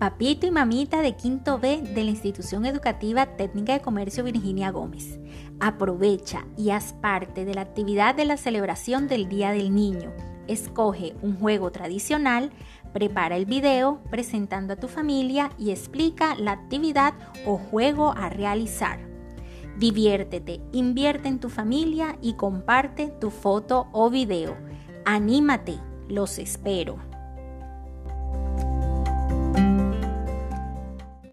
[0.00, 5.20] Papito y mamita de quinto B de la Institución Educativa Técnica de Comercio Virginia Gómez.
[5.60, 10.10] Aprovecha y haz parte de la actividad de la celebración del Día del Niño.
[10.48, 12.50] Escoge un juego tradicional,
[12.94, 17.12] prepara el video presentando a tu familia y explica la actividad
[17.44, 19.00] o juego a realizar.
[19.76, 24.56] Diviértete, invierte en tu familia y comparte tu foto o video.
[25.04, 25.78] Anímate,
[26.08, 26.96] los espero.